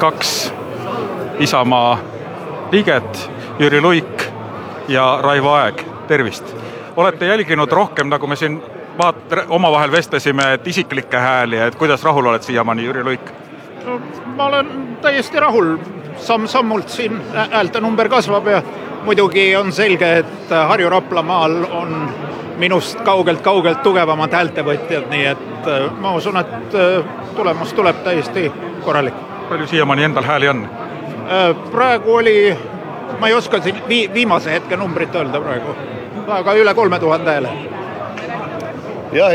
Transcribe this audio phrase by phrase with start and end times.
[0.00, 0.52] kaks
[1.38, 1.98] Isamaa
[2.72, 4.24] liiget, Jüri Luik
[4.88, 6.56] ja Raivo Aeg, tervist!
[6.96, 8.62] olete jälginud rohkem, nagu me siin
[8.98, 13.32] vaat-, omavahel vestlesime, et isiklikke hääli, et kuidas rahul oled siiamaani, Jüri Luik?
[14.36, 15.76] ma olen täiesti rahul,
[16.16, 17.20] samm-sammult siin
[17.50, 18.62] häälte number kasvab ja
[19.04, 21.96] muidugi on selge, et Harju-Raplamaal on
[22.60, 27.04] minust kaugelt-kaugelt tugevamad häältevõtjad, nii et äh, ma usun, et äh,
[27.36, 28.52] tulemus tuleb täiesti
[28.84, 29.14] korralik.
[29.50, 30.64] Palju siiamaani endal hääli on?
[31.26, 32.36] Äh, praegu oli,
[33.18, 35.76] ma ei oska siin vii-, viimase hetke numbrit öelda praegu,
[36.28, 37.52] aga üle kolme tuhande hääle
[39.12, 39.34] jah,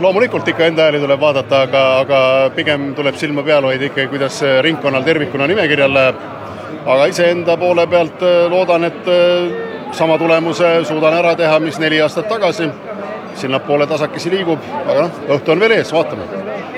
[0.00, 2.20] loomulikult ikka enda hääli tuleb vaadata, aga, aga
[2.54, 6.24] pigem tuleb silma peal hoida ikkagi, kuidas ringkonnal tervikuna nimekirjal läheb.
[6.86, 9.08] aga iseenda poole pealt loodan, et
[9.92, 12.70] sama tulemuse suudan ära teha, mis neli aastat tagasi.
[13.36, 16.22] sinnapoole tasakesi liigub, aga noh, õhtu on veel ees, vaatame.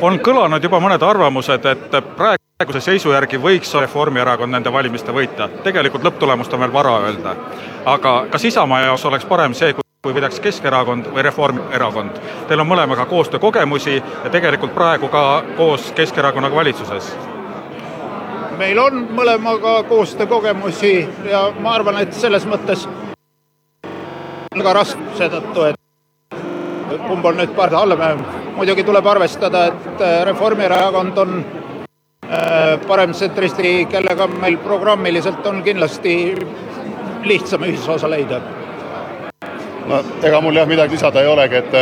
[0.00, 5.50] on kõlanud juba mõned arvamused, et praeguse seisu järgi võiks Reformierakond nende valimiste võita.
[5.62, 7.36] tegelikult lõpptulemust on veel vara öelda.
[7.84, 12.20] aga kas Isamaa jaoks oleks parem see, kui võidaks Keskerakond või Reformierakond.
[12.48, 17.12] Teil on mõlemaga koostöökogemusi ja tegelikult praegu ka koos Keskerakonnaga valitsuses
[18.58, 22.86] meil on mõlemaga koostöökogemusi ja ma arvan, et selles mõttes
[24.56, 28.24] väga raske seetõttu, et kumb on nüüd parem, halvem.
[28.56, 31.44] muidugi tuleb arvestada, et Reformierakond on
[32.30, 36.16] äh, paremtsentristi, kellega meil programmiliselt on kindlasti
[37.24, 38.40] lihtsam ühisosa leida.
[39.86, 41.74] no ega mul jah midagi lisada ei olegi, et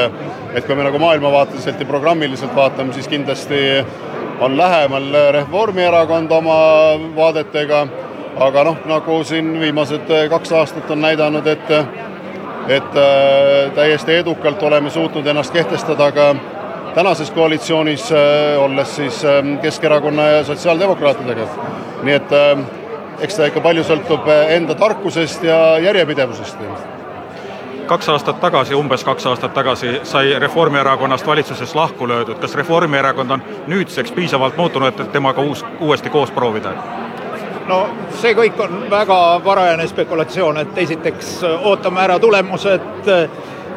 [0.55, 3.85] et kui me nagu maailmavaateliselt ja programmiliselt vaatame, siis kindlasti
[4.41, 6.57] on lähemal Reformierakond oma
[7.17, 7.87] vaadetega,
[8.41, 11.71] aga noh, nagu siin viimased kaks aastat on näidanud, et
[12.69, 16.35] et äh, täiesti edukalt oleme suutnud ennast kehtestada ka
[16.95, 21.47] tänases koalitsioonis, äh, olles siis ähm, Keskerakonna ja sotsiaaldemokraatidega.
[22.03, 22.59] nii et äh,
[23.21, 26.59] eks ta ikka palju sõltub enda tarkusest ja järjepidevusest
[27.87, 33.43] kaks aastat tagasi, umbes kaks aastat tagasi sai Reformierakonnast valitsuses lahku löödud, kas Reformierakond on
[33.67, 36.73] nüüdseks piisavalt muutunud, et temaga uus, uuesti koos proovida?
[37.69, 37.83] no
[38.19, 43.05] see kõik on väga varajane spekulatsioon, et esiteks ootame ära tulemused,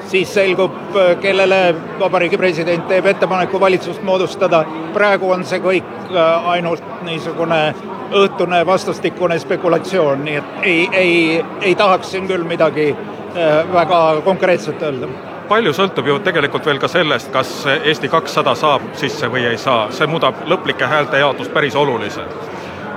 [0.07, 0.75] siis selgub,
[1.21, 4.66] kellele Vabariigi President teeb ettepaneku valitsust moodustada.
[4.93, 6.13] praegu on see kõik
[6.45, 7.75] ainult niisugune
[8.13, 12.94] õhtune vastastikune spekulatsioon, nii et ei, ei, ei tahaks siin küll midagi
[13.35, 15.09] Äh, väga konkreetselt öelda
[15.49, 19.89] palju sõltub ju tegelikult veel ka sellest, kas Eesti kakssada saab sisse või ei saa,
[19.91, 22.31] see muudab lõplike häälte jaotust päris oluliselt.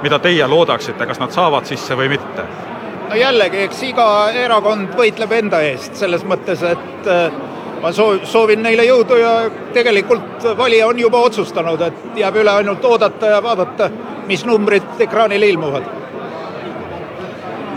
[0.03, 2.45] mida teie loodaksite, kas nad saavad sisse või mitte?
[3.09, 7.39] No jällegi, eks iga erakond võitleb enda eest, selles mõttes, et äh,
[7.83, 9.35] ma soov, soovin neile jõudu ja
[9.75, 13.91] tegelikult valija on juba otsustanud, et jääb üle ainult oodata ja vaadata,
[14.29, 15.95] mis numbrid ekraanile ilmuvad.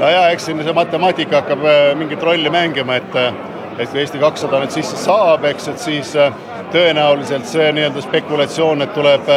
[0.02, 3.34] No jaa, eks siin see matemaatika hakkab äh, mingit rolli mängima, et äh,
[3.80, 6.10] et kui Eesti kakssada nüüd sisse saab, eks, et siis
[6.74, 9.30] tõenäoliselt see nii-öelda spekulatsioon, et tuleb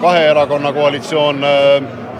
[0.00, 1.42] kahe erakonna koalitsioon,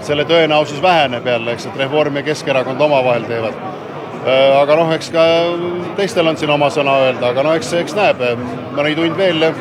[0.05, 3.57] selle tõenäosus väheneb jälle, eks, et Reform ja Keskerakond omavahel teevad.
[4.61, 5.25] aga noh, eks ka
[5.97, 8.23] teistel on siin oma sõna öelda, aga no eks, eks näeb,
[8.77, 9.53] mõni tund veel ja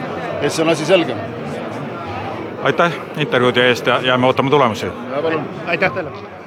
[0.42, 1.16] siis on asi selge.
[2.64, 4.88] aitäh intervjuude eest ja jääme ootama tulemusi.
[5.68, 6.43] aitäh teile!